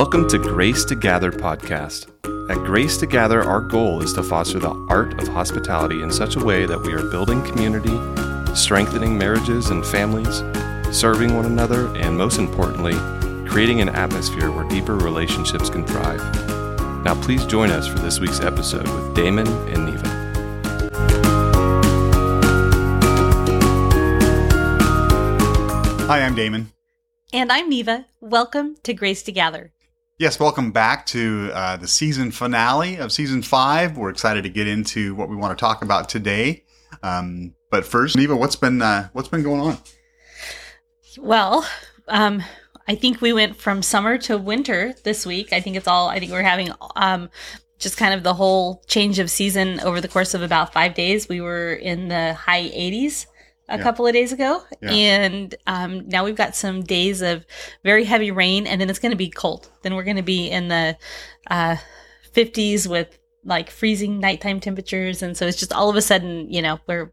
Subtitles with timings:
[0.00, 2.08] Welcome to Grace to Gather podcast.
[2.50, 6.36] At Grace to Gather, our goal is to foster the art of hospitality in such
[6.36, 7.94] a way that we are building community,
[8.56, 10.38] strengthening marriages and families,
[10.90, 12.94] serving one another, and most importantly,
[13.46, 16.22] creating an atmosphere where deeper relationships can thrive.
[17.04, 20.08] Now, please join us for this week's episode with Damon and Neva.
[26.06, 26.72] Hi, I'm Damon.
[27.34, 28.06] And I'm Neva.
[28.22, 29.72] Welcome to Grace to Gather.
[30.20, 33.96] Yes, welcome back to uh, the season finale of season five.
[33.96, 36.64] We're excited to get into what we want to talk about today.
[37.02, 39.78] Um, but first, Neva, what's been uh, what's been going on?
[41.18, 41.66] Well,
[42.06, 42.42] um,
[42.86, 45.54] I think we went from summer to winter this week.
[45.54, 46.10] I think it's all.
[46.10, 47.30] I think we're having um,
[47.78, 51.30] just kind of the whole change of season over the course of about five days.
[51.30, 53.24] We were in the high 80s
[53.70, 53.82] a Yeah.
[53.82, 54.90] couple of days ago, Yeah.
[54.90, 57.46] and um, now we've got some days of
[57.84, 59.68] very heavy rain, and then it's going to be cold.
[59.82, 60.96] Then we're going to be in the
[61.50, 61.76] uh,
[62.34, 66.60] 50s with like freezing nighttime temperatures, and so it's just all of a sudden, you
[66.62, 67.12] know, we're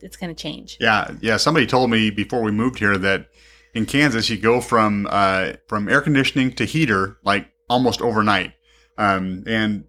[0.00, 0.76] it's going to change.
[0.80, 1.36] Yeah, yeah.
[1.36, 3.26] Somebody told me before we moved here that
[3.74, 8.52] in Kansas you go from uh, from air conditioning to heater like almost overnight,
[8.98, 9.84] um, and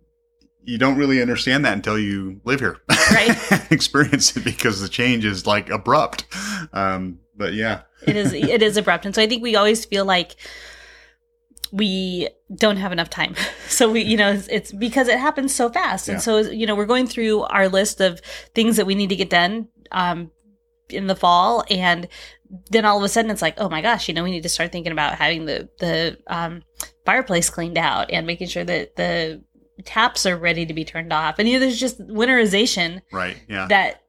[0.66, 2.78] you don't really understand that until you live here,
[3.12, 3.38] Right.
[3.72, 6.26] experience it because the change is like abrupt.
[6.74, 10.06] Um, but yeah, it is it is abrupt and so i think we always feel
[10.06, 10.36] like
[11.72, 13.36] we don't have enough time
[13.68, 16.14] so we you know it's, it's because it happens so fast Yeah.
[16.16, 18.20] and so you know we're going through our list of
[18.54, 20.32] things that we need to get done um
[20.90, 22.08] in the fall and
[22.70, 24.50] then all of a sudden it's like oh my gosh you know we need to
[24.50, 26.62] start thinking about having the the um
[27.06, 29.44] fireplace cleaned out and making sure that the
[29.84, 33.68] taps are ready to be turned off and you know there's just winterization right, yeah.
[33.68, 34.04] that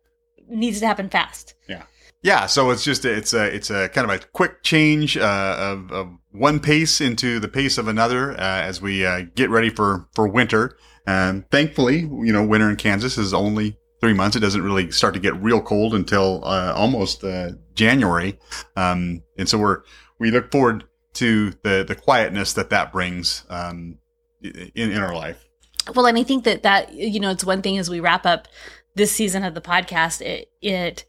[0.49, 1.83] needs to happen fast Yeah,
[2.23, 5.93] Yeah, so it's just it's a it's a kind of a quick change uh, of,
[5.93, 10.09] of one pace into the pace of another uh, as we uh, get ready for
[10.15, 10.77] for winter.
[11.07, 14.37] And thankfully, you know, winter in Kansas is only three months.
[14.37, 18.39] It doesn't really start to get real cold until uh, almost uh, January,
[18.77, 19.83] um, and so we're
[20.19, 23.99] we look forward to the the quietness that that brings um,
[24.43, 25.46] in in our life.
[25.95, 28.49] Well, and I think that that you know it's one thing as we wrap up
[28.95, 31.05] this season of the podcast, it it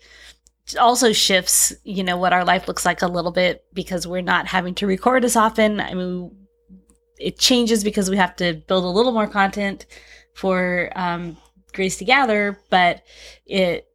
[0.80, 4.48] also shifts you know what our life looks like a little bit because we're not
[4.48, 5.80] having to record as often.
[5.80, 6.36] I mean,
[7.20, 9.86] it changes because we have to build a little more content
[10.34, 11.38] for um,
[11.74, 13.04] Grace to Gather, but
[13.46, 13.88] it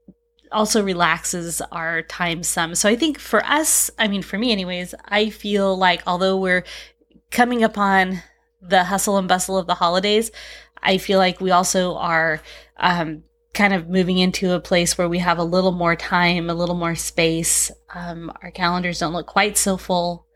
[0.51, 2.75] also relaxes our time some.
[2.75, 6.65] So I think for us, I mean, for me, anyways, I feel like although we're
[7.31, 8.23] coming upon
[8.61, 10.31] the hustle and bustle of the holidays,
[10.83, 12.41] I feel like we also are
[12.77, 13.23] um,
[13.55, 16.75] kind of moving into a place where we have a little more time, a little
[16.75, 17.71] more space.
[17.95, 20.27] Um, our calendars don't look quite so full,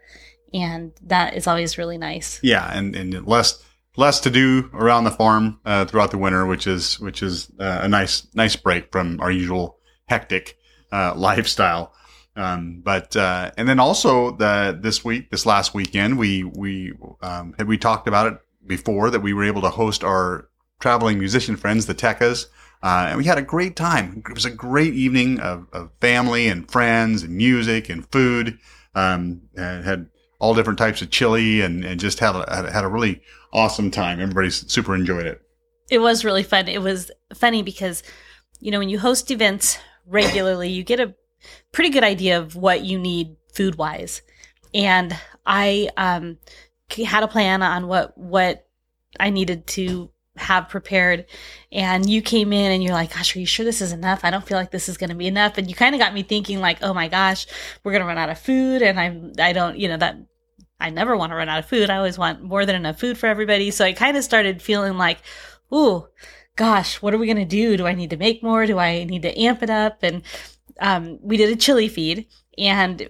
[0.53, 2.41] and that is always really nice.
[2.43, 3.63] Yeah, and and less
[3.97, 7.81] less to do around the farm uh, throughout the winter, which is which is uh,
[7.83, 9.79] a nice nice break from our usual
[10.09, 10.59] hectic
[10.93, 11.93] uh, lifestyle.
[12.37, 16.93] Um, but uh, and then also the this week, this last weekend, we we
[17.23, 20.49] um, had we talked about it before that we were able to host our
[20.81, 22.47] traveling musician friends, the Tekkas.
[22.83, 24.23] Uh, and we had a great time.
[24.29, 28.59] It was a great evening of, of family and friends and music and food.
[28.95, 32.89] Um, and had all different types of chili and, and just had a- had a
[32.89, 33.23] really
[33.53, 34.21] awesome time.
[34.21, 35.41] Everybody super enjoyed it.
[35.91, 36.69] It was really fun.
[36.69, 38.03] It was funny because,
[38.61, 41.15] you know, when you host events regularly, you get a
[41.73, 44.23] pretty good idea of what you need food wise.
[44.75, 45.17] And
[45.47, 46.39] I um,
[46.91, 48.67] had a plan on what what
[49.19, 51.27] I needed to have prepared.
[51.73, 54.21] And you came in and you're like, "Gosh, are you sure this is enough?
[54.25, 56.15] I don't feel like this is going to be enough." And you kind of got
[56.15, 57.47] me thinking, like, "Oh my gosh,
[57.83, 60.17] we're going to run out of food." And I'm I don't, you know, that
[60.81, 61.91] I never want to run out of food.
[61.91, 63.71] I always want more than enough food for everybody.
[63.71, 65.19] So I kind of started feeling like,
[65.73, 66.07] "Ooh,
[66.57, 67.77] gosh, what are we going to do?
[67.77, 68.67] Do I need to make more?
[68.67, 70.23] Do I need to amp it up?" And
[70.81, 72.27] um, we did a chili feed,
[72.59, 73.09] and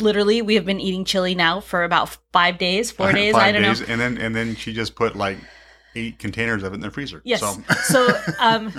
[0.00, 3.34] literally we have been eating chili now for about five days, four days.
[3.34, 3.86] I don't days, know.
[3.88, 5.38] And then and then she just put like
[5.94, 7.22] eight containers of it in the freezer.
[7.24, 7.40] Yes.
[7.40, 8.72] So So, um,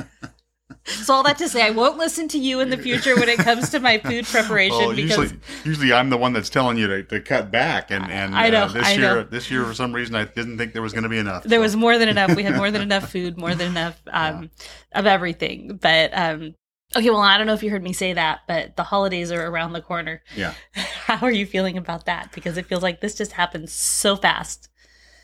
[0.85, 3.39] so all that to say, I won't listen to you in the future when it
[3.39, 6.87] comes to my food preparation well, because usually usually I'm the one that's telling you
[6.87, 9.23] to, to cut back and and I know, uh, this I year know.
[9.23, 11.43] this year for some reason I didn't think there was going to be enough.
[11.43, 12.35] there So, was more than enough.
[12.35, 14.49] We had more than enough food, more than enough um,
[14.93, 15.77] of everything.
[15.81, 16.55] But um,
[16.97, 19.45] okay, well, I don't know if you heard me say that, but the holidays are
[19.45, 20.21] around the corner.
[20.35, 20.53] yeah.
[20.73, 22.31] How are you feeling about that?
[22.33, 24.69] Because it feels like this just happens so fast.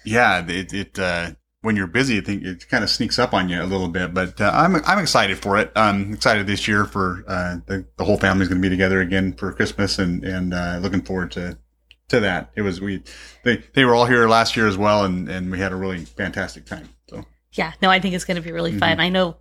[0.06, 1.32] Yeah, it, it uh,
[1.62, 4.14] when you're busy, I think it kind of sneaks up on you a little bit.
[4.14, 5.72] But uh, I'm I'm excited for it.
[5.76, 9.34] I'm excited this year for uh, the, the whole family's going to be together again
[9.34, 11.58] for Christmas, and and uh, looking forward to
[12.10, 12.52] to that.
[12.56, 13.04] It was we
[13.44, 16.04] they they were all here last year as well, and and we had a really
[16.06, 16.90] fantastic time.
[17.10, 18.80] So yeah, no, I think it's going to be really mm-hmm.
[18.80, 19.00] fun.
[19.00, 19.38] I know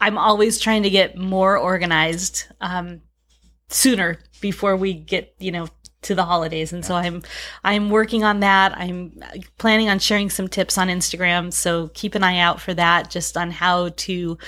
[0.00, 3.00] I'm always trying to get more organized um,
[3.68, 5.68] sooner before we get you know
[6.02, 6.72] to the holidays.
[6.72, 7.22] And so i'm
[7.64, 8.76] i'm working on that.
[8.76, 9.20] I'm
[9.58, 11.52] planning on sharing some tips on instagram.
[11.52, 14.38] So keep an eye out for that just on how to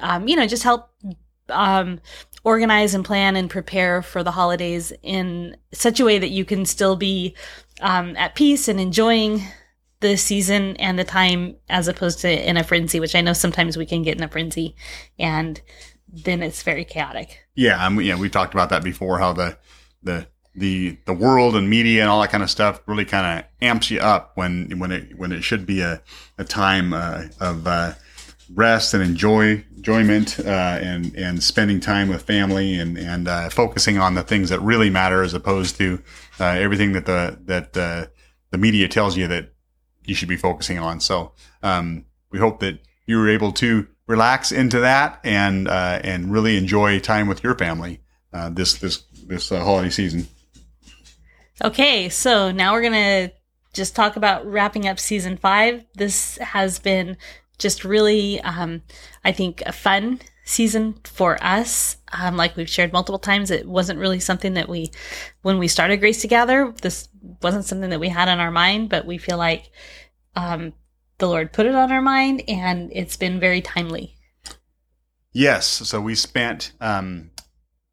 [0.00, 0.90] um, you know just help
[1.48, 2.00] um,
[2.44, 6.64] organize and plan and prepare for the holidays in such a way that you can
[6.64, 7.34] still be
[7.80, 9.42] um, at peace and enjoying
[10.00, 13.76] the season and the time as opposed to in a frenzy, which I know sometimes
[13.76, 14.74] we can get in a frenzy
[15.18, 15.60] and
[16.12, 17.38] then it's very chaotic.
[17.54, 19.18] Yeah, we, yeah, we talked about that before.
[19.18, 19.56] How the
[20.02, 23.44] the the the world and media and all that kind of stuff really kind of
[23.62, 26.02] amps you up when when it when it should be a
[26.38, 27.92] a time uh, of uh,
[28.54, 33.98] rest and enjoy enjoyment uh, and and spending time with family and and uh, focusing
[33.98, 36.02] on the things that really matter as opposed to
[36.40, 38.06] uh, everything that the that uh,
[38.50, 39.52] the media tells you that
[40.04, 41.00] you should be focusing on.
[41.00, 41.32] So
[41.62, 46.56] um, we hope that you were able to relax into that and uh, and really
[46.56, 48.00] enjoy time with your family
[48.32, 50.28] uh, this this this uh, holiday season.
[51.62, 53.32] Okay, so now we're gonna
[53.72, 55.84] just talk about wrapping up season five.
[55.94, 57.16] This has been
[57.58, 58.82] just really, um,
[59.24, 60.20] I think, a fun
[60.50, 61.96] season for us.
[62.12, 64.90] Um, like we've shared multiple times, it wasn't really something that we,
[65.42, 67.08] when we started Grace to Gather, this
[67.42, 69.70] wasn't something that we had on our mind, but we feel like
[70.34, 70.72] um,
[71.18, 74.16] the Lord put it on our mind, and it's been very timely.
[75.32, 77.30] Yes, so we spent um,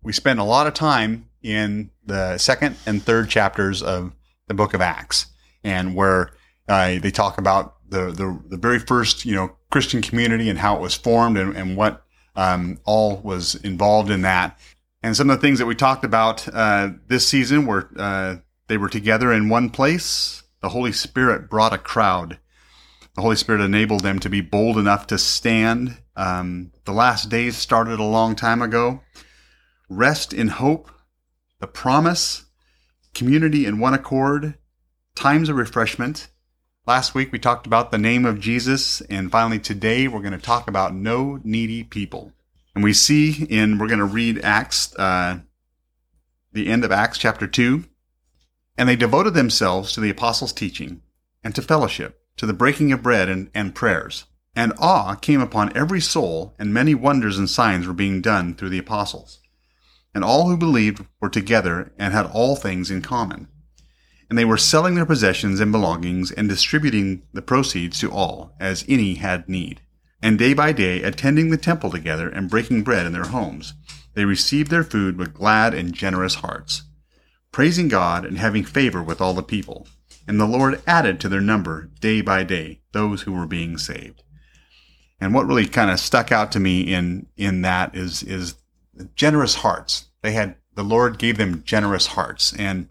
[0.01, 4.13] we spent a lot of time in the second and third chapters of
[4.47, 5.27] the Book of Acts,
[5.63, 6.31] and where
[6.67, 10.75] uh, they talk about the, the the very first you know Christian community and how
[10.75, 12.06] it was formed and, and what
[12.37, 14.57] um, all was involved in that.
[15.03, 18.37] And some of the things that we talked about uh, this season were uh,
[18.67, 20.43] they were together in one place.
[20.61, 22.39] The Holy Spirit brought a crowd
[23.17, 25.97] the Holy Spirit enabled them to be bold enough to stand.
[26.15, 29.01] Um, the last days started a long time ago.
[29.89, 30.91] Rest in hope,
[31.59, 32.45] the promise,
[33.15, 34.59] community in one accord,
[35.15, 36.27] times of refreshment.
[36.87, 40.37] Last week we talked about the name of Jesus, and finally today we're going to
[40.37, 42.31] talk about no needy people.
[42.73, 45.39] And we see in, we're going to read Acts, uh,
[46.53, 47.83] the end of Acts chapter 2.
[48.77, 51.01] And they devoted themselves to the apostles' teaching
[51.43, 54.23] and to fellowship to the breaking of bread and, and prayers.
[54.55, 58.69] And awe came upon every soul, and many wonders and signs were being done through
[58.69, 59.41] the apostles.
[60.15, 63.49] And all who believed were together and had all things in common.
[64.29, 68.85] And they were selling their possessions and belongings and distributing the proceeds to all, as
[68.87, 69.81] any had need.
[70.21, 73.73] And day by day, attending the temple together and breaking bread in their homes,
[74.15, 76.83] they received their food with glad and generous hearts,
[77.51, 79.87] praising God and having favor with all the people.
[80.27, 84.23] And the Lord added to their number day by day those who were being saved.
[85.21, 88.55] And what really kind of stuck out to me in, in that is, is
[89.15, 90.07] generous hearts.
[90.21, 92.53] They had, the Lord gave them generous hearts.
[92.53, 92.89] And,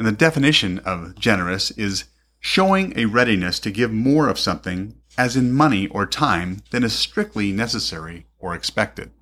[0.00, 2.06] and the definition of generous is
[2.40, 6.92] showing a readiness to give more of something, as in money or time, than is
[6.92, 9.12] strictly necessary or expected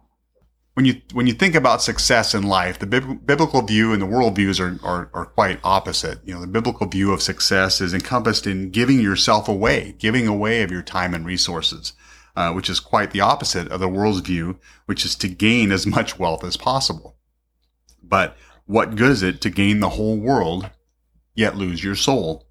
[0.78, 4.06] when you when you think about success in life, the bib- biblical view and the
[4.06, 6.20] world views are, are, are quite opposite.
[6.24, 10.62] You know, the biblical view of success is encompassed in giving yourself away, giving away
[10.62, 11.94] of your time and resources,
[12.36, 15.84] uh, which is quite the opposite of the world's view, which is to gain as
[15.84, 17.16] much wealth as possible.
[18.00, 18.36] But
[18.68, 20.68] what good is it to gain the whole world
[21.34, 22.46] yet lose your soul?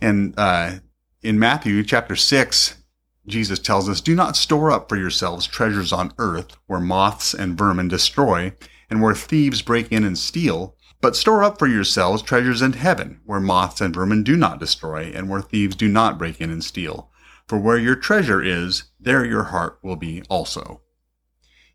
[0.00, 0.80] And uh,
[1.22, 2.82] in Matthew chapter six,
[3.28, 7.56] Jesus tells us, Do not store up for yourselves treasures on earth where moths and
[7.56, 8.52] vermin destroy
[8.90, 13.20] and where thieves break in and steal, but store up for yourselves treasures in heaven
[13.24, 16.64] where moths and vermin do not destroy and where thieves do not break in and
[16.64, 17.08] steal.
[17.46, 20.82] For where your treasure is, there your heart will be also.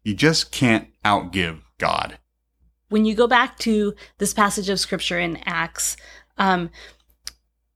[0.03, 2.17] You just can't outgive God.
[2.89, 5.97] When you go back to this passage of scripture in Acts,
[6.37, 6.69] um,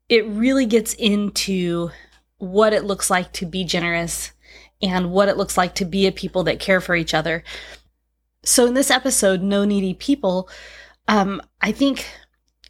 [0.07, 1.89] it really gets into
[2.37, 4.31] what it looks like to be generous
[4.81, 7.43] and what it looks like to be a people that care for each other.
[8.43, 10.49] So in this episode, No Needy People,
[11.07, 12.09] um, I think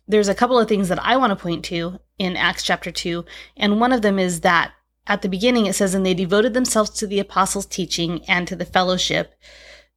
[0.08, 3.24] there's a couple of things that I want to point to in Acts chapter 2.
[3.58, 4.74] And one of them is that
[5.06, 8.56] at the beginning it says, And they devoted themselves to the apostles' teaching and to
[8.56, 9.36] the fellowship,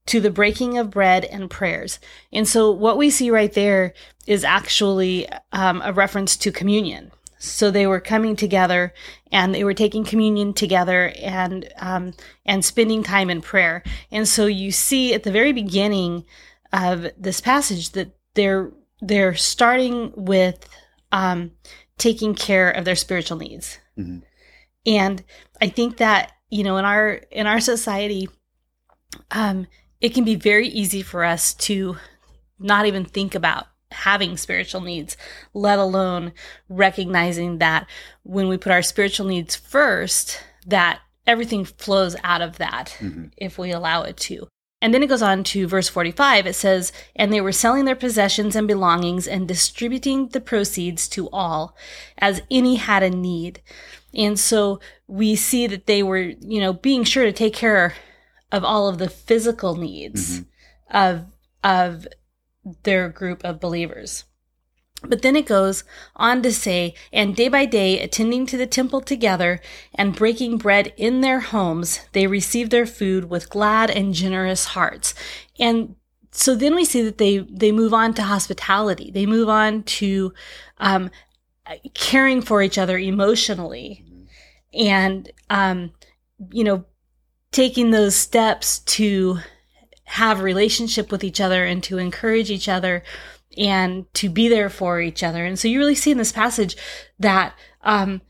[0.06, 2.00] to the breaking of bread and prayers.
[2.32, 3.94] And so what we see right there
[4.26, 7.12] is actually um, a reference to communion.
[7.38, 8.94] So they were coming together
[9.32, 12.12] and they were taking communion together and um,
[12.46, 13.82] and spending time in prayer.
[14.12, 16.24] And so you see at the very beginning
[16.72, 20.68] of this passage that they're they're starting with
[21.10, 21.50] um,
[21.98, 23.78] taking care of their spiritual needs.
[23.98, 24.22] Mhm.
[24.86, 25.24] And
[25.60, 28.28] I think that, you know, in our in our society,
[29.32, 29.66] um,
[30.02, 31.96] it can be very easy for us to
[32.58, 35.16] not even think about having spiritual needs,
[35.54, 36.32] let alone
[36.68, 37.86] recognizing that
[38.24, 43.30] when we put our spiritual needs first, that everything flows out of that Mhm.
[43.36, 44.48] if we allow it to.
[44.80, 46.46] And then it goes on to verse 45.
[46.46, 51.30] It says, And they were selling their possessions and belongings and distributing the proceeds to
[51.30, 51.76] all
[52.18, 53.60] as any had a need.
[54.12, 57.94] And so we see that they were, you know, being sure to take care
[58.52, 60.46] of all of the physical needs Mhm.
[60.90, 61.24] of,
[61.64, 62.06] of
[62.84, 64.24] their group of believers.
[65.04, 65.82] But then it goes
[66.14, 69.60] on to say, and day by day, attending to the temple together
[69.96, 75.12] and breaking bread in their homes, they received their food with glad and generous hearts.
[75.58, 75.96] And
[76.30, 79.10] so then we see that they they move on to hospitality.
[79.10, 80.32] They move on to
[80.78, 81.10] um,
[81.94, 84.04] caring for each other emotionally,
[84.72, 85.92] and um,
[86.50, 86.84] you know,
[87.52, 89.38] taking those steps to
[90.04, 93.02] have a relationship with each other and to encourage each other
[93.56, 95.44] and to be there for each other.
[95.44, 96.76] And so you really see in this passage
[97.18, 98.22] that um,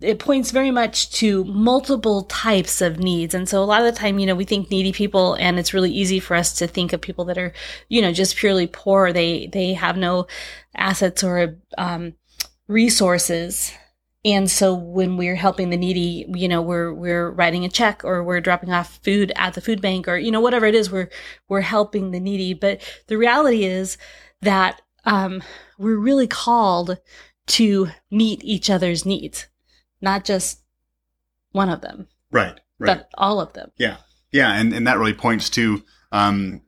[0.00, 3.34] it points very much to multiple types of needs.
[3.34, 5.72] And so a lot of the time, you know, we think needy people and it's
[5.72, 7.52] really easy for us to think of people that are,
[7.88, 9.12] you know, just purely poor.
[9.12, 10.26] They, they have no
[10.74, 12.14] assets or, um,
[12.68, 13.72] resources.
[14.26, 18.24] And so when we're helping the needy, you know, we're, we're writing a check or
[18.24, 21.08] we're dropping off food at the food bank or, you know, whatever it is, we're,
[21.48, 22.52] we're helping the needy.
[22.52, 23.96] But the reality is
[24.42, 25.44] that, um,
[25.78, 26.98] we're really called
[27.46, 29.46] to meet each other's needs,
[30.00, 30.60] not just
[31.52, 32.58] one of them, Right.
[32.80, 32.98] Right.
[32.98, 33.70] but all of them.
[33.78, 33.98] Yeah,
[34.32, 36.62] yeah, and, and that really points to um,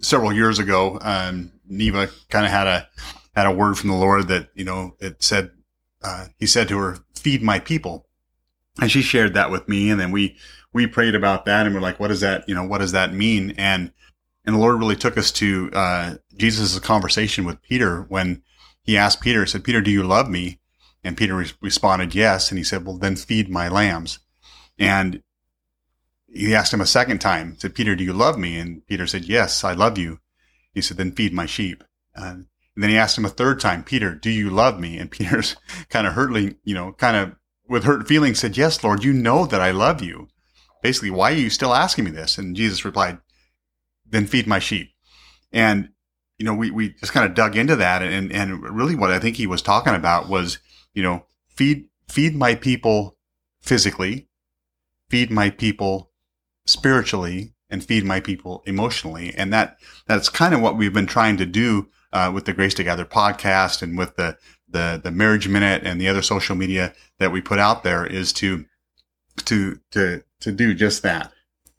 [0.00, 2.88] several years ago, um, Neva kind of had a
[3.36, 5.52] had a word from the Lord that you know it said
[6.04, 8.06] uh, he said to her, "Feed my people,"
[8.80, 10.36] and she shared that with me, and then we
[10.72, 13.14] we prayed about that, and we're like, "What does that you know What does that
[13.14, 13.92] mean?" And
[14.44, 18.42] and the Lord really took us to uh, Jesus' conversation with Peter when
[18.82, 20.60] he asked Peter, he said, "Peter, do you love me?"
[21.04, 24.18] And Peter re- responded, "Yes," and he said, "Well, then feed my lambs."
[24.78, 25.22] And
[26.32, 28.58] he asked him a second time, said, Peter, do you love me?
[28.58, 30.18] And Peter said, yes, I love you.
[30.72, 31.84] He said, then feed my sheep.
[32.16, 32.36] Uh,
[32.74, 34.98] and then he asked him a third time, Peter, do you love me?
[34.98, 35.56] And Peter's
[35.88, 37.36] kind of hurtling, you know, kind of
[37.68, 40.28] with hurt feelings said, yes, Lord, you know that I love you.
[40.82, 42.38] Basically, why are you still asking me this?
[42.38, 43.18] And Jesus replied,
[44.04, 44.90] then feed my sheep.
[45.52, 45.90] And,
[46.38, 48.02] you know, we, we just kind of dug into that.
[48.02, 50.58] And, and really what I think he was talking about was,
[50.92, 53.16] you know, feed, feed my people
[53.60, 54.28] physically,
[55.08, 56.10] feed my people
[56.66, 59.32] spiritually and feed my people emotionally.
[59.34, 62.74] And that, that's kind of what we've been trying to do, uh, with the Grace
[62.74, 64.36] to Gather podcast and with the,
[64.68, 68.32] the, the marriage minute and the other social media that we put out there is
[68.34, 68.64] to,
[69.44, 71.32] to, to, to do just that.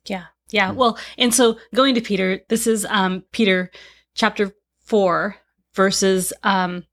[0.06, 0.26] Yeah.
[0.52, 0.72] Yeah.
[0.72, 3.72] Well, and so going to Peter, this is um Peter
[4.14, 4.54] chapter
[4.86, 5.36] 4
[5.74, 6.86] verses um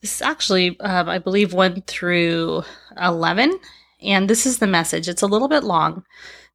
[0.00, 2.62] this is actually um, I believe 1 through
[3.00, 3.58] 11
[4.00, 5.08] and this is the message.
[5.08, 6.04] It's a little bit long,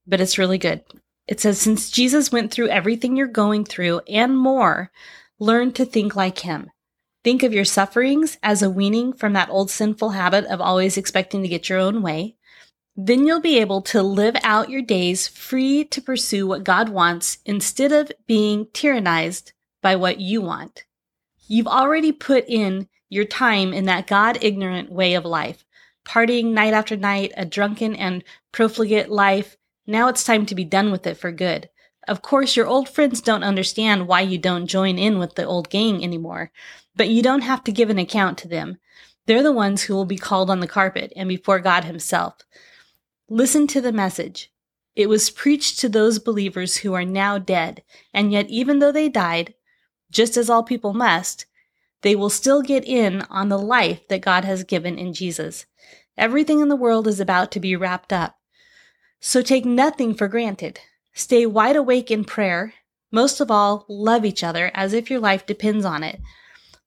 [0.07, 0.83] but it's really good.
[1.27, 4.91] It says since Jesus went through everything you're going through and more,
[5.41, 6.69] learn to think like him.
[7.23, 11.41] Think of your sufferings as a weaning from that old sinful habit of always expecting
[11.41, 12.35] to get your own way.
[12.95, 17.39] Then you'll be able to live out your days free to pursue what God wants
[17.43, 20.85] instead of being tyrannized by what you want.
[21.47, 25.65] You've already put in your time in that God ignorant way of life,
[26.05, 29.57] partying night after night, a drunken and profligate life.
[29.87, 31.67] Now it's time to be done with it for good.
[32.07, 35.69] Of course, your old friends don't understand why you don't join in with the old
[35.69, 36.51] gang anymore,
[36.95, 38.77] but you don't have to give an account to them.
[39.27, 42.35] They're the ones who will be called on the carpet and before God Himself.
[43.29, 44.51] Listen to the message.
[44.95, 49.07] It was preached to those believers who are now dead, and yet, even though they
[49.07, 49.53] died,
[50.09, 51.45] just as all people must,
[52.01, 55.65] they will still get in on the life that God has given in Jesus.
[56.17, 58.37] Everything in the world is about to be wrapped up.
[59.19, 60.79] So take nothing for granted.
[61.13, 62.73] Stay wide awake in prayer.
[63.11, 66.19] Most of all, love each other as if your life depends on it.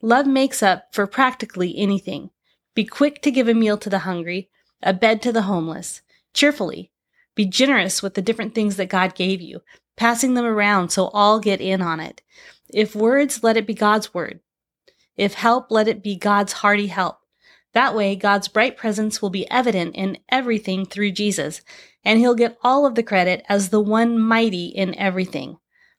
[0.00, 2.30] Love makes up for practically anything.
[2.74, 4.50] Be quick to give a meal to the hungry,
[4.82, 6.02] a bed to the homeless,
[6.32, 6.90] cheerfully.
[7.34, 9.60] Be generous with the different things that God gave you,
[9.96, 12.22] passing them around so all get in on it.
[12.68, 14.40] If words, let it be God's word.
[15.16, 17.18] If help, let it be God's hearty help.
[17.72, 21.60] That way, God's bright presence will be evident in everything through Jesus,
[22.04, 25.56] and he'll get all of the credit as the one mighty in everything.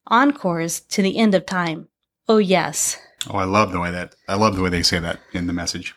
[0.08, 1.88] Encores to the end of time.
[2.28, 2.98] Oh, yes.
[3.28, 5.52] Oh, I love the way that I love the way they say that in the
[5.52, 5.94] message.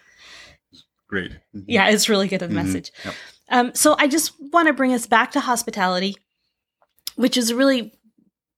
[1.07, 1.31] Great.
[1.55, 1.65] Mhm.
[1.67, 2.65] Yeah, it's really good in the Mhm.
[2.65, 2.91] message.
[3.05, 3.13] Yep.
[3.49, 6.15] Um, so I just want to bring us back to hospitality,
[7.15, 7.93] which is really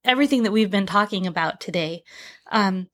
[0.03, 2.03] everything that we've been talking about today.
[2.51, 2.87] Um,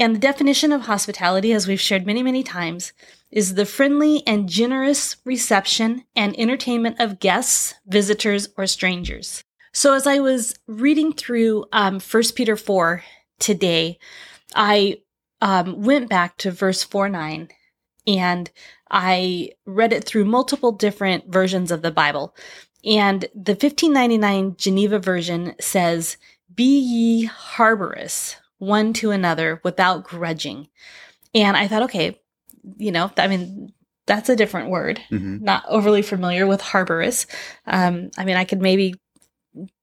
[0.00, 2.94] and the definition of hospitality, as we've shared many, many times,
[3.30, 9.44] is the friendly and generous reception and entertainment of guests, visitors, or strangers.
[9.74, 13.04] So as I was reading through um, 1 Peter 4
[13.38, 13.98] today,
[14.54, 15.02] I
[15.42, 17.50] um, went back to verse 4 9
[18.06, 18.50] and
[18.90, 22.34] I read it through multiple different versions of the Bible.
[22.84, 26.16] And the 1599 Geneva version says,
[26.52, 30.68] Be ye harborous one to another without grudging.
[31.34, 32.20] And I thought, okay,
[32.76, 33.72] you know, I mean,
[34.06, 35.00] that's a different word.
[35.10, 35.40] Mhm.
[35.40, 37.26] Not overly familiar with harborous.
[37.66, 38.94] Um, I mean, I could maybe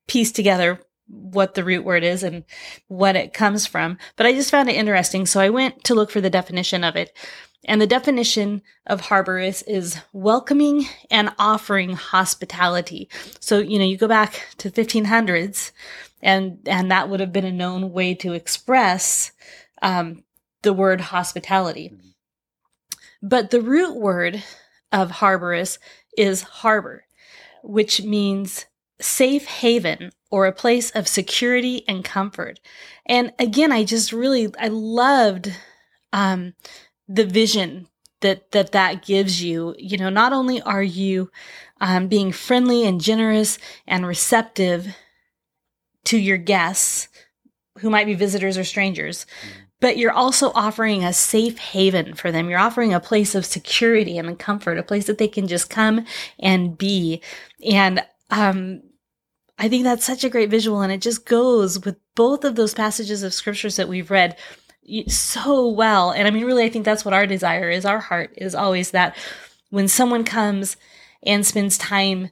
[0.07, 2.43] piece together what the root word is and
[2.87, 5.25] what it comes from, but I just found it interesting.
[5.25, 7.15] So I went to look for the definition of it.
[7.65, 13.09] And the definition of harborous is welcoming and offering hospitality.
[13.39, 15.71] So, you know, you go back to 1500s
[16.21, 19.31] and, and that would have been a known way to express,
[19.81, 20.23] um,
[20.63, 21.93] the word hospitality.
[23.21, 24.43] But the root word
[24.91, 25.79] of harborous
[26.17, 27.05] is harbor,
[27.63, 28.65] which means
[28.99, 32.59] safe haven or a place of security and comfort.
[33.05, 35.53] And again, I just really, I loved,
[36.11, 36.53] um,
[37.07, 37.87] the vision
[38.21, 41.31] that that that gives you you know not only are you
[41.79, 44.95] um, being friendly and generous and receptive
[46.07, 47.07] to your guests
[47.79, 49.25] who might be visitors or strangers
[49.79, 54.17] but you're also offering a safe haven for them you're offering a place of security
[54.17, 56.05] and comfort a place that they can just come
[56.39, 57.21] and be
[57.63, 58.81] and um
[59.59, 62.75] I think that's such a great visual and it just goes with both of those
[62.75, 64.37] passages of scriptures that we've read
[65.07, 66.11] so well.
[66.11, 67.85] And I mean, really, I think that's what our desire is.
[67.85, 69.15] Our heart is always that
[69.69, 70.77] when someone comes
[71.23, 72.29] and spends time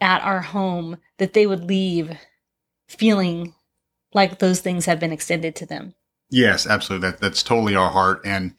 [0.00, 2.16] at our home, that they would leave
[2.92, 3.54] feeling
[4.14, 5.94] like those things have been extended to them.
[6.30, 7.10] Yes, absolutely.
[7.10, 8.22] That that's totally our heart.
[8.24, 8.54] And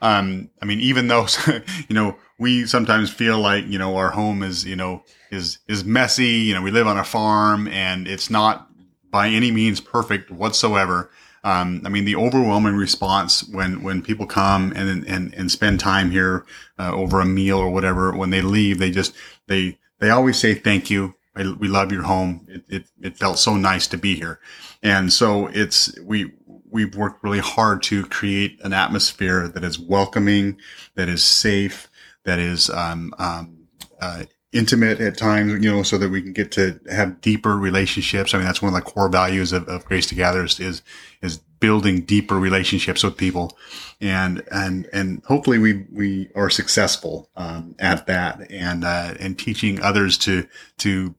[0.00, 1.26] um, I mean, even though
[1.88, 5.84] you know we sometimes feel like you know our home is you know is is
[5.84, 6.26] messy.
[6.26, 8.68] You know, we live on a farm, and it's not
[9.10, 11.10] by any means perfect whatsoever.
[11.42, 16.10] Um, I mean, the overwhelming response when when people come and and and spend time
[16.10, 16.44] here
[16.78, 19.14] uh, over a meal or whatever, when they leave, they just
[19.48, 21.15] they they always say thank you.
[21.36, 22.46] I, we love your home.
[22.48, 24.40] It, it it felt so nice to be here,
[24.82, 26.32] and so it's we
[26.70, 30.58] we've worked really hard to create an atmosphere that is welcoming,
[30.94, 31.88] that is safe,
[32.24, 33.66] that is um, um,
[34.00, 38.34] uh, intimate at times, you know, so that we can get to have deeper relationships.
[38.34, 40.82] I mean, that's one of the core values of, of Grace to Gather is, is,
[41.22, 43.56] is building deeper relationships with people.
[44.00, 49.80] And, and, and hopefully we, we are successful, um, at that and, uh, and teaching
[49.80, 50.46] others to,
[50.78, 51.14] to,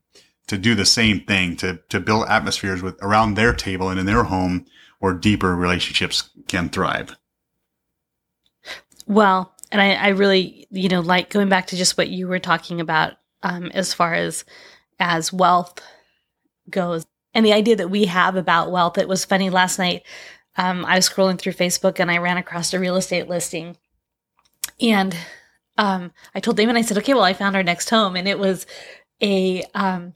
[0.48, 4.06] to do the same thing, to, to build atmospheres with around their table and in
[4.06, 4.66] their home
[5.00, 7.16] where deeper relationships can thrive.
[9.06, 12.40] Well, and I, I really, you know, like going back to just what you were
[12.40, 14.46] talking about um, as far as
[15.00, 15.82] as wealth
[16.70, 18.98] goes, and the idea that we have about wealth.
[18.98, 20.04] It was funny last night.
[20.56, 23.78] Um, I was scrolling through Facebook and I ran across a real estate listing,
[24.82, 25.16] and
[25.78, 28.40] um, I told Damon, I said, "Okay, well, I found our next home," and it
[28.40, 28.66] was
[29.22, 30.14] a um,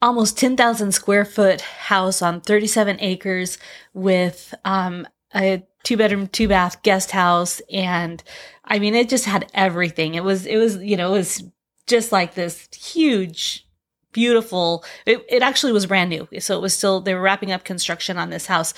[0.00, 3.58] almost ten thousand square foot house on thirty seven acres
[3.94, 7.60] with um, a two bedroom, two bath guest house.
[7.72, 8.22] And
[8.64, 10.14] I mean, it just had everything.
[10.14, 11.44] It was, it was, you know, it was
[11.86, 13.66] just like this huge,
[14.12, 16.28] beautiful, it, it actually was brand new.
[16.40, 18.74] So it was still, they were wrapping up construction on this house.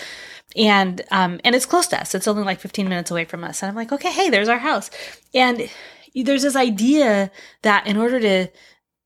[0.56, 2.14] And, um, and it's close to us.
[2.14, 3.62] It's only like 15 minutes away from us.
[3.62, 4.90] And I'm like, okay, hey, there's our house.
[5.34, 5.68] And
[6.14, 7.30] there's this idea
[7.62, 8.48] that in order to,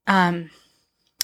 [0.06, 0.50] um,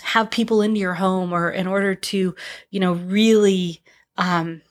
[0.02, 2.34] have people into your home or in order to,
[2.70, 3.82] you know, really,
[4.16, 4.62] um,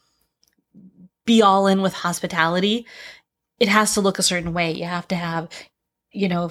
[1.25, 2.87] be all in with hospitality,
[3.59, 4.71] it has to look a certain way.
[4.71, 5.47] You have to have,
[6.11, 6.49] you know,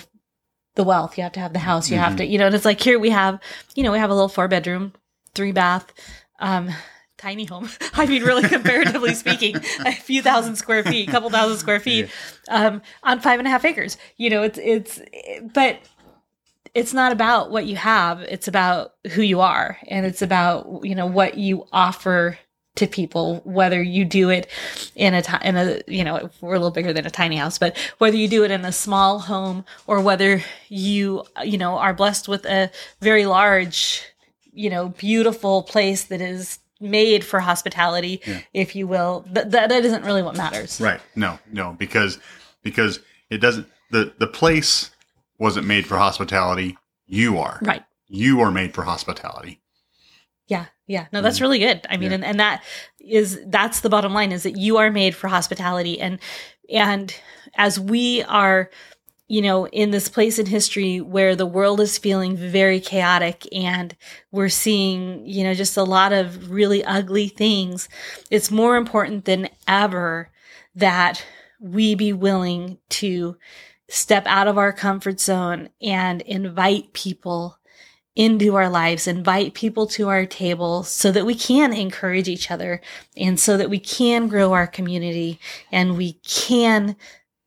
[0.77, 1.19] the wealth.
[1.19, 1.91] You have to have the house.
[1.91, 3.41] You have to, you know, and it's like here we have,
[3.75, 4.93] you know, we have a little four bedroom,
[5.35, 5.93] three bath,
[6.39, 6.71] um,
[7.17, 7.69] tiny home.
[7.95, 12.09] I mean, really comparatively speaking, a few thousand square feet, a couple thousand square feet,
[12.49, 13.99] um, on five and a half acres.
[14.17, 15.01] You know, it's, it's,
[15.53, 15.81] but
[16.75, 18.21] it's not about what you have.
[18.23, 19.79] It's about who you are.
[19.89, 22.39] And it's about, you know, what you offer
[22.77, 24.47] to people, whether you do it
[24.95, 27.59] in a, ti- in a, you know, we're a little bigger than a tiny house,
[27.59, 31.93] but whether you do it in a small home or whether you, you know, are
[31.93, 34.05] blessed with a very large,
[34.53, 38.41] you know, beautiful place that is made for hospitality, Yeah.
[38.55, 39.25] if you will.
[39.35, 40.81] Th- that that isn't really what matters.
[40.81, 41.01] Right.
[41.17, 42.21] No, no, because
[42.63, 43.01] because
[43.31, 44.93] it doesn't the the place
[45.39, 46.77] wasn't made for hospitality.
[47.07, 47.59] You are.
[47.63, 47.85] Right.
[48.09, 49.61] You are made for hospitality.
[50.47, 50.67] Yeah.
[50.87, 51.07] Yeah.
[51.13, 51.43] No, that's mm.
[51.43, 51.87] really good.
[51.89, 52.17] I mean, Yeah.
[52.17, 52.65] and, and that
[52.99, 56.01] is that's the bottom line is that you are made for hospitality.
[56.01, 56.19] And
[56.73, 57.15] and
[57.55, 58.71] as we are,
[59.29, 63.95] you know, in this place in history where the world is feeling very chaotic and
[64.33, 67.89] we're seeing, you know, just a lot of really ugly things,
[68.31, 70.31] it's more important than ever
[70.75, 71.25] that
[71.61, 73.37] we be willing to
[73.89, 77.59] step out of our comfort zone and invite people
[78.15, 82.81] into our lives, invite people to our table so that we can encourage each other
[83.17, 85.39] and so that we can grow our community
[85.71, 86.97] and we can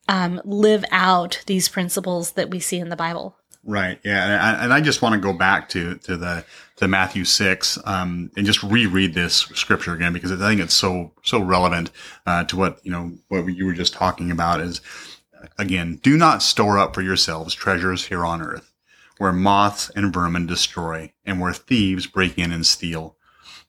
[0.08, 3.36] um, live out these principles that we see in the Bible.
[3.63, 3.99] Right.
[4.04, 4.23] Yeah.
[4.23, 6.43] And I, and I just want to go back to to the
[6.77, 11.12] to Matthew six um, and just reread this scripture again because I think it's so
[11.21, 11.91] so relevant
[12.25, 14.62] uh, to what you know what you were just talking about.
[14.62, 14.82] Is
[15.58, 18.73] again, do not store up for yourselves treasures here on earth,
[19.17, 23.15] where moths and vermin destroy, and where thieves break in and steal.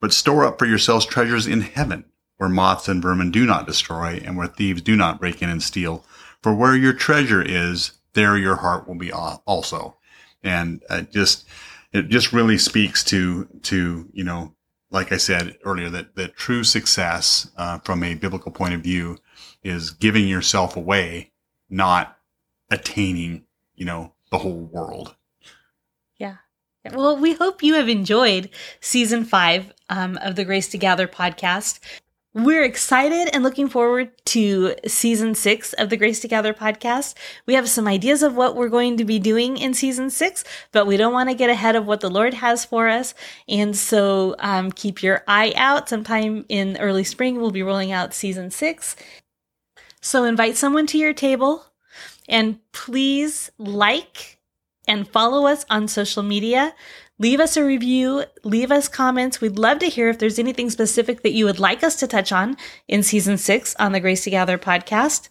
[0.00, 2.04] But store up for yourselves treasures in heaven,
[2.38, 5.62] where moths and vermin do not destroy, and where thieves do not break in and
[5.62, 6.04] steal.
[6.42, 9.96] For where your treasure is, there your heart will be also.
[10.42, 11.46] And uh, just,
[11.92, 14.54] it just really speaks to, to, you know,
[14.90, 19.18] like I said earlier, that, that true success, uh, from a biblical point of view
[19.62, 21.32] is giving yourself away,
[21.72, 22.18] not
[22.70, 25.16] attaining, you know, the whole world.
[26.18, 26.37] Yeah.
[26.92, 31.80] Well, we hope you have enjoyed season five um, of the Grace to Gather podcast.
[32.35, 37.14] We're excited and looking forward to season six of the Grace to Gather podcast.
[37.44, 40.87] We have some ideas of what we're going to be doing in season six, but
[40.87, 43.12] we don't want to get ahead of what the Lord has for us.
[43.48, 45.90] And so um, keep your eye out.
[45.90, 48.96] Sometime in early spring, we'll be rolling out season six.
[50.03, 51.65] So invite someone to your table
[52.29, 54.41] and please like
[54.88, 56.75] and follow us on social media.
[57.21, 59.41] Leave us a review, leave us comments.
[59.41, 62.33] We'd love to hear if there's anything specific that you would like us to touch
[62.33, 62.57] on
[62.88, 65.29] in season six on the Grace to Gather podcast.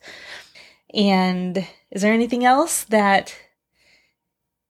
[0.93, 3.35] And is there anything else that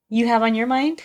[0.10, 1.04] you have on your mind?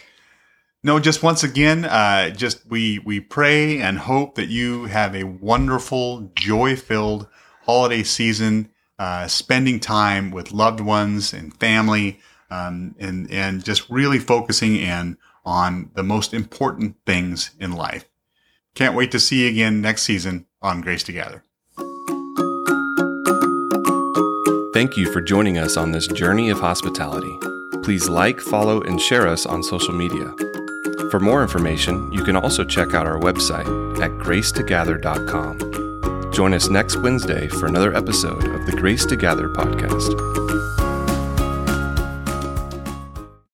[0.82, 5.24] No, just once again, uh, just we we pray and hope that you have a
[5.24, 7.26] wonderful, joy-filled
[7.62, 14.18] holiday season, uh, spending time with loved ones and family, um, and and just really
[14.18, 18.06] focusing in on the most important things in life.
[18.74, 21.42] Can't wait to see you again next season on Grace to Gather.
[24.74, 27.34] Thank you for joining us on this journey of hospitality.
[27.82, 30.34] Please like, follow, and share us on social media.
[31.10, 33.66] For more information, you can also check out our website
[34.02, 35.85] at gracetogather.com.
[36.36, 40.85] Join us next Wednesday for another episode of the Grace to Gather podcast.